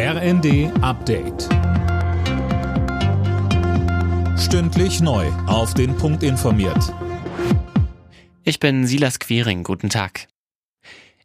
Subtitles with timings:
[0.00, 1.48] RND Update.
[4.38, 5.26] Stündlich neu.
[5.48, 6.94] Auf den Punkt informiert.
[8.44, 9.64] Ich bin Silas Quiring.
[9.64, 10.28] Guten Tag.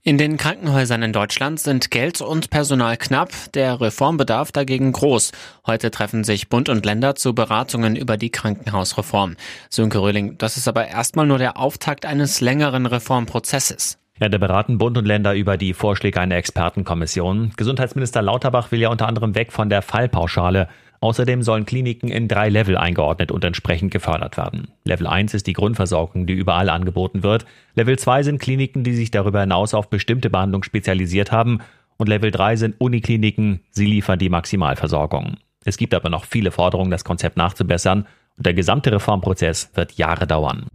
[0.01, 5.33] In den Krankenhäusern in Deutschland sind Geld und Personal knapp, der Reformbedarf dagegen groß.
[5.67, 9.35] Heute treffen sich Bund und Länder zu Beratungen über die Krankenhausreform.
[9.69, 13.99] Sönke Röhling, das ist aber erstmal nur der Auftakt eines längeren Reformprozesses.
[14.29, 17.51] Da beraten Bund und Länder über die Vorschläge einer Expertenkommission.
[17.57, 20.69] Gesundheitsminister Lauterbach will ja unter anderem weg von der Fallpauschale.
[21.01, 24.69] Außerdem sollen Kliniken in drei Level eingeordnet und entsprechend gefördert werden.
[24.85, 27.45] Level 1 ist die Grundversorgung, die überall angeboten wird.
[27.75, 31.59] Level 2 sind Kliniken, die sich darüber hinaus auf bestimmte Behandlungen spezialisiert haben.
[31.97, 35.35] Und Level 3 sind Unikliniken, sie liefern die Maximalversorgung.
[35.65, 38.07] Es gibt aber noch viele Forderungen, das Konzept nachzubessern.
[38.37, 40.67] Und der gesamte Reformprozess wird Jahre dauern.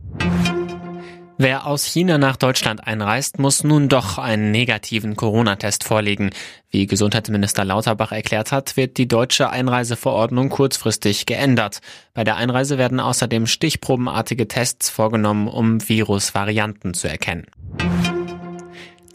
[1.41, 6.31] Wer aus China nach Deutschland einreist, muss nun doch einen negativen Corona-Test vorlegen.
[6.69, 11.79] Wie Gesundheitsminister Lauterbach erklärt hat, wird die deutsche Einreiseverordnung kurzfristig geändert.
[12.13, 17.47] Bei der Einreise werden außerdem stichprobenartige Tests vorgenommen, um Virusvarianten zu erkennen.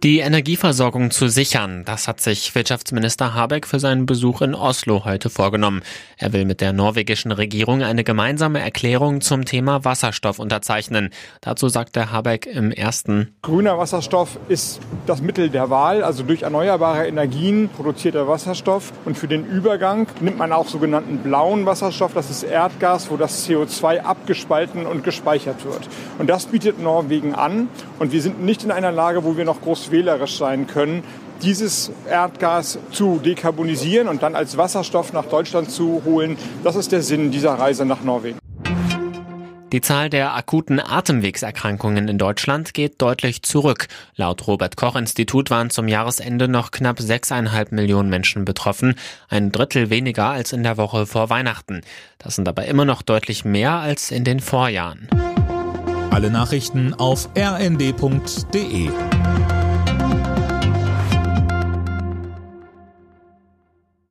[0.04, 5.30] Die Energieversorgung zu sichern, das hat sich Wirtschaftsminister Habeck für seinen Besuch in Oslo heute
[5.30, 5.82] vorgenommen.
[6.18, 11.12] Er will mit der norwegischen Regierung eine gemeinsame Erklärung zum Thema Wasserstoff unterzeichnen.
[11.40, 17.08] Dazu sagte Habeck im ersten Grüner Wasserstoff ist das Mittel der Wahl, also durch erneuerbare
[17.08, 18.92] Energien produzierter Wasserstoff.
[19.06, 23.48] Und für den Übergang nimmt man auch sogenannten blauen Wasserstoff, das ist Erdgas, wo das
[23.48, 25.88] CO2 abgespalten und gespeichert wird.
[26.20, 27.70] Und das bietet Norwegen an.
[28.00, 31.03] Und wir sind nicht in einer Lage, wo wir noch groß wählerisch sein können,
[31.41, 36.38] dieses Erdgas zu dekarbonisieren und dann als Wasserstoff nach Deutschland zu holen.
[36.63, 38.39] Das ist der Sinn dieser Reise nach Norwegen.
[39.73, 43.88] Die Zahl der akuten Atemwegserkrankungen in Deutschland geht deutlich zurück.
[44.16, 48.94] Laut Robert Koch Institut waren zum Jahresende noch knapp 6,5 Millionen Menschen betroffen,
[49.30, 51.81] ein Drittel weniger als in der Woche vor Weihnachten.
[52.19, 55.08] Das sind aber immer noch deutlich mehr als in den Vorjahren.
[56.11, 58.92] Alle Nachrichten auf rnd.de